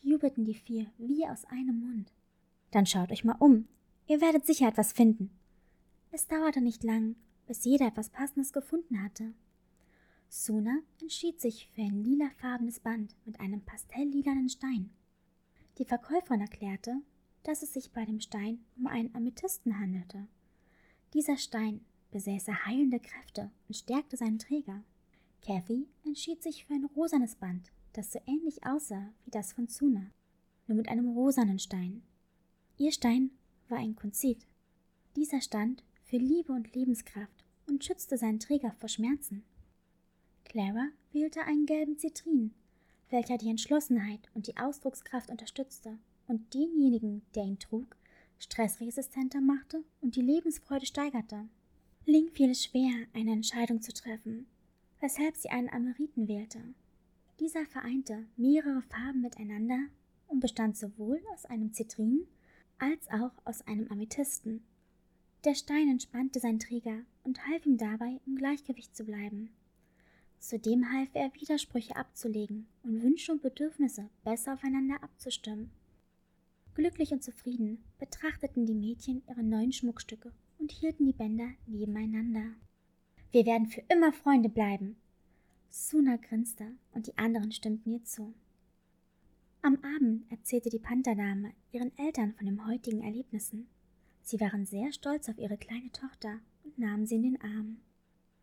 jubelten 0.00 0.44
die 0.44 0.54
vier 0.54 0.86
wie 0.98 1.24
aus 1.24 1.44
einem 1.44 1.78
Mund. 1.78 2.12
Dann 2.72 2.86
schaut 2.86 3.12
euch 3.12 3.22
mal 3.22 3.36
um. 3.38 3.68
Ihr 4.08 4.20
werdet 4.20 4.44
sicher 4.44 4.66
etwas 4.66 4.90
finden. 4.90 5.30
Es 6.10 6.26
dauerte 6.26 6.60
nicht 6.60 6.82
lang, 6.82 7.14
bis 7.50 7.64
jeder 7.64 7.88
etwas 7.88 8.10
Passendes 8.10 8.52
gefunden 8.52 9.02
hatte. 9.02 9.34
Suna 10.28 10.78
entschied 11.00 11.40
sich 11.40 11.68
für 11.74 11.82
ein 11.82 12.04
lilafarbenes 12.04 12.78
Band 12.78 13.16
mit 13.24 13.40
einem 13.40 13.60
pastelllilanen 13.62 14.48
Stein. 14.48 14.90
Die 15.78 15.84
Verkäuferin 15.84 16.42
erklärte, 16.42 17.02
dass 17.42 17.64
es 17.64 17.72
sich 17.72 17.90
bei 17.90 18.04
dem 18.04 18.20
Stein 18.20 18.64
um 18.76 18.86
einen 18.86 19.12
Amethysten 19.16 19.80
handelte. 19.80 20.28
Dieser 21.12 21.36
Stein 21.36 21.80
besäße 22.12 22.66
heilende 22.66 23.00
Kräfte 23.00 23.50
und 23.66 23.74
stärkte 23.74 24.16
seinen 24.16 24.38
Träger. 24.38 24.84
Kathy 25.44 25.88
entschied 26.04 26.44
sich 26.44 26.66
für 26.66 26.74
ein 26.74 26.84
rosanes 26.84 27.34
Band, 27.34 27.72
das 27.94 28.12
so 28.12 28.20
ähnlich 28.26 28.64
aussah 28.64 29.12
wie 29.24 29.32
das 29.32 29.54
von 29.54 29.66
Suna, 29.66 30.12
nur 30.68 30.76
mit 30.76 30.88
einem 30.88 31.08
rosanen 31.08 31.58
Stein. 31.58 32.04
Ihr 32.78 32.92
Stein 32.92 33.32
war 33.68 33.78
ein 33.78 33.96
Konzit. 33.96 34.46
Dieser 35.16 35.40
stand 35.40 35.82
für 36.04 36.16
Liebe 36.16 36.52
und 36.52 36.74
Lebenskraft 36.74 37.39
und 37.70 37.84
schützte 37.84 38.18
seinen 38.18 38.40
Träger 38.40 38.72
vor 38.72 38.88
Schmerzen. 38.88 39.44
Clara 40.44 40.88
wählte 41.12 41.42
einen 41.44 41.64
gelben 41.64 41.96
Zitrin, 41.96 42.52
welcher 43.08 43.38
die 43.38 43.48
Entschlossenheit 43.48 44.28
und 44.34 44.46
die 44.48 44.56
Ausdruckskraft 44.56 45.30
unterstützte 45.30 45.98
und 46.26 46.52
denjenigen, 46.52 47.22
der 47.34 47.44
ihn 47.44 47.58
trug, 47.58 47.96
stressresistenter 48.38 49.40
machte 49.40 49.84
und 50.00 50.16
die 50.16 50.22
Lebensfreude 50.22 50.86
steigerte. 50.86 51.48
Ling 52.06 52.30
fiel 52.30 52.50
es 52.50 52.64
schwer, 52.64 53.06
eine 53.12 53.32
Entscheidung 53.32 53.80
zu 53.80 53.92
treffen, 53.92 54.46
weshalb 55.00 55.36
sie 55.36 55.50
einen 55.50 55.68
Ameriten 55.68 56.28
wählte. 56.28 56.60
Dieser 57.38 57.64
vereinte 57.66 58.26
mehrere 58.36 58.82
Farben 58.82 59.22
miteinander 59.22 59.80
und 60.26 60.40
bestand 60.40 60.76
sowohl 60.76 61.22
aus 61.32 61.44
einem 61.44 61.72
Zitrin 61.72 62.26
als 62.78 63.08
auch 63.10 63.32
aus 63.44 63.62
einem 63.66 63.88
Amethysten. 63.88 64.64
Der 65.44 65.54
Stein 65.54 65.88
entspannte 65.88 66.40
seinen 66.40 66.58
Träger 66.58 67.02
und 67.30 67.46
half 67.46 67.64
ihm 67.64 67.78
dabei, 67.78 68.18
im 68.26 68.34
Gleichgewicht 68.34 68.96
zu 68.96 69.04
bleiben. 69.04 69.50
Zudem 70.40 70.90
half 70.92 71.10
er, 71.12 71.32
Widersprüche 71.32 71.94
abzulegen 71.94 72.66
und 72.82 73.04
Wünsche 73.04 73.30
und 73.30 73.40
Bedürfnisse 73.40 74.10
besser 74.24 74.54
aufeinander 74.54 75.00
abzustimmen. 75.00 75.70
Glücklich 76.74 77.12
und 77.12 77.22
zufrieden 77.22 77.84
betrachteten 78.00 78.66
die 78.66 78.74
Mädchen 78.74 79.22
ihre 79.28 79.44
neuen 79.44 79.72
Schmuckstücke 79.72 80.32
und 80.58 80.72
hielten 80.72 81.06
die 81.06 81.12
Bänder 81.12 81.50
nebeneinander. 81.68 82.56
Wir 83.30 83.46
werden 83.46 83.68
für 83.68 83.84
immer 83.88 84.12
Freunde 84.12 84.48
bleiben. 84.48 84.96
Suna 85.70 86.16
grinste 86.16 86.72
und 86.94 87.06
die 87.06 87.16
anderen 87.16 87.52
stimmten 87.52 87.92
ihr 87.92 88.04
zu. 88.04 88.34
Am 89.62 89.78
Abend 89.84 90.28
erzählte 90.32 90.68
die 90.68 90.80
Pantherdame 90.80 91.52
ihren 91.70 91.96
Eltern 91.96 92.34
von 92.34 92.46
den 92.46 92.66
heutigen 92.66 93.04
Erlebnissen. 93.04 93.68
Sie 94.20 94.40
waren 94.40 94.66
sehr 94.66 94.90
stolz 94.92 95.28
auf 95.28 95.38
ihre 95.38 95.58
kleine 95.58 95.92
Tochter 95.92 96.40
nahmen 96.80 97.06
sie 97.06 97.16
in 97.16 97.22
den 97.22 97.40
Arm. 97.40 97.78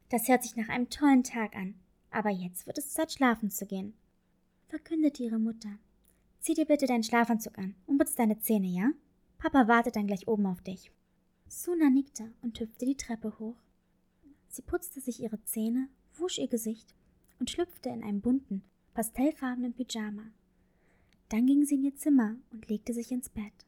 Das 0.09 0.27
hört 0.27 0.43
sich 0.43 0.55
nach 0.55 0.69
einem 0.69 0.89
tollen 0.89 1.23
Tag 1.23 1.55
an, 1.55 1.75
aber 2.11 2.29
jetzt 2.29 2.65
wird 2.65 2.77
es 2.77 2.91
Zeit, 2.91 3.11
schlafen 3.11 3.51
zu 3.51 3.65
gehen, 3.65 3.93
verkündete 4.67 5.23
ihre 5.23 5.39
Mutter. 5.39 5.77
Zieh 6.39 6.53
dir 6.53 6.65
bitte 6.65 6.85
deinen 6.85 7.03
Schlafanzug 7.03 7.57
an 7.57 7.75
und 7.87 7.97
putz 7.97 8.15
deine 8.15 8.39
Zähne, 8.39 8.67
ja? 8.67 8.91
Papa 9.37 9.67
wartet 9.67 9.95
dann 9.95 10.07
gleich 10.07 10.27
oben 10.27 10.45
auf 10.45 10.61
dich. 10.61 10.91
Suna 11.47 11.89
nickte 11.89 12.31
und 12.41 12.59
hüpfte 12.59 12.85
die 12.85 12.95
Treppe 12.95 13.37
hoch. 13.39 13.57
Sie 14.47 14.61
putzte 14.61 15.01
sich 15.01 15.21
ihre 15.21 15.43
Zähne, 15.43 15.89
wusch 16.15 16.37
ihr 16.37 16.47
Gesicht 16.47 16.95
und 17.39 17.49
schlüpfte 17.49 17.89
in 17.89 18.03
einen 18.03 18.21
bunten, 18.21 18.63
pastellfarbenen 18.93 19.73
Pyjama. 19.73 20.31
Dann 21.29 21.45
ging 21.45 21.65
sie 21.65 21.75
in 21.75 21.83
ihr 21.83 21.95
Zimmer 21.95 22.37
und 22.51 22.69
legte 22.69 22.93
sich 22.93 23.11
ins 23.11 23.29
Bett. 23.29 23.65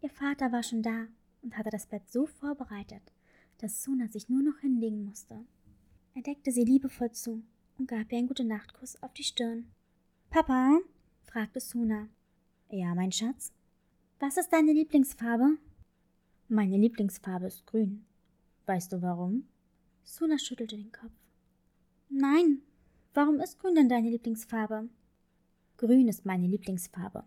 Ihr 0.00 0.10
Vater 0.10 0.52
war 0.52 0.62
schon 0.62 0.82
da 0.82 1.06
und 1.42 1.56
hatte 1.56 1.70
das 1.70 1.86
Bett 1.86 2.10
so 2.10 2.26
vorbereitet, 2.26 3.02
dass 3.62 3.84
Suna 3.84 4.08
sich 4.08 4.28
nur 4.28 4.42
noch 4.42 4.58
hinlegen 4.58 5.04
musste. 5.04 5.46
Er 6.14 6.22
deckte 6.22 6.50
sie 6.50 6.64
liebevoll 6.64 7.12
zu 7.12 7.44
und 7.78 7.86
gab 7.86 8.10
ihr 8.10 8.18
einen 8.18 8.26
Gute-Nacht-Kuss 8.26 9.00
auf 9.04 9.14
die 9.14 9.22
Stirn. 9.22 9.70
Papa? 10.30 10.80
fragte 11.22 11.60
Suna. 11.60 12.08
Ja, 12.70 12.92
mein 12.96 13.12
Schatz. 13.12 13.52
Was 14.18 14.36
ist 14.36 14.52
deine 14.52 14.72
Lieblingsfarbe? 14.72 15.58
Meine 16.48 16.76
Lieblingsfarbe 16.76 17.46
ist 17.46 17.64
grün. 17.64 18.04
Weißt 18.66 18.92
du 18.92 19.00
warum? 19.00 19.46
Suna 20.02 20.38
schüttelte 20.38 20.76
den 20.76 20.90
Kopf. 20.90 21.12
Nein, 22.08 22.62
warum 23.14 23.38
ist 23.38 23.60
grün 23.60 23.76
denn 23.76 23.88
deine 23.88 24.10
Lieblingsfarbe? 24.10 24.88
Grün 25.76 26.08
ist 26.08 26.26
meine 26.26 26.48
Lieblingsfarbe, 26.48 27.24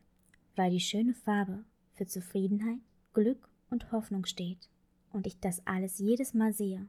weil 0.58 0.72
die 0.72 0.82
schöne 0.82 1.14
Farbe 1.14 1.64
für 1.94 2.06
Zufriedenheit, 2.06 2.82
Glück 3.14 3.50
und 3.70 3.94
Hoffnung 3.94 4.26
steht 4.26 4.70
und 5.16 5.28
ich 5.28 5.40
das 5.40 5.66
alles 5.66 6.00
jedes 6.00 6.34
Mal 6.34 6.54
sehe, 6.54 6.88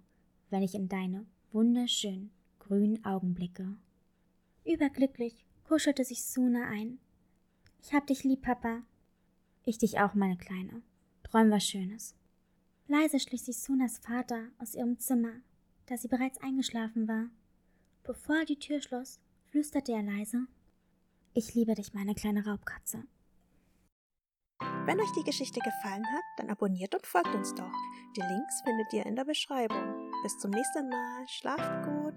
wenn 0.51 0.63
ich 0.63 0.75
in 0.75 0.89
deine 0.89 1.27
wunderschönen 1.53 2.31
grünen 2.59 3.05
Augen 3.05 3.35
blicke. 3.35 3.77
Überglücklich 4.65 5.45
kuschelte 5.65 6.05
sich 6.05 6.25
Suna 6.25 6.69
ein. 6.69 6.99
Ich 7.83 7.95
hab 7.95 8.07
dich 8.07 8.25
lieb, 8.25 8.43
Papa. 8.43 8.83
Ich 9.65 9.79
dich 9.79 9.99
auch, 9.99 10.15
meine 10.15 10.37
Kleine. 10.37 10.83
Träum 11.23 11.51
was 11.51 11.65
Schönes. 11.65 12.15
Leise 12.89 13.19
schlich 13.19 13.43
sich 13.43 13.59
Sunas 13.59 13.99
Vater 13.99 14.49
aus 14.59 14.75
ihrem 14.75 14.99
Zimmer, 14.99 15.33
da 15.87 15.97
sie 15.97 16.09
bereits 16.09 16.41
eingeschlafen 16.43 17.09
war. 17.09 17.31
Bevor 18.03 18.37
er 18.37 18.45
die 18.45 18.59
Tür 18.59 18.81
schloss, 18.81 19.19
flüsterte 19.47 19.93
er 19.93 20.03
leise 20.03 20.47
ich 21.39 21.55
liebe 21.55 21.75
dich, 21.75 21.93
meine 21.93 22.15
kleine 22.15 22.47
Raubkatze. 22.47 23.05
Wenn 24.87 25.01
euch 25.01 25.11
die 25.17 25.25
Geschichte 25.25 25.59
gefallen 25.59 26.07
hat, 26.07 26.23
dann 26.37 26.49
abonniert 26.49 26.95
und 26.95 27.05
folgt 27.05 27.35
uns 27.35 27.53
doch. 27.55 27.73
Die 28.17 28.21
Links 28.21 28.63
findet 28.63 28.93
ihr 28.93 29.05
in 29.05 29.17
der 29.17 29.25
Beschreibung. 29.25 30.13
Bis 30.23 30.39
zum 30.39 30.53
nächsten 30.53 30.89
Mal. 30.89 31.27
Schlaft 31.27 31.85
gut. 31.85 32.15